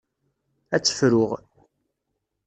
[0.75, 1.31] Ad tt-fruɣ.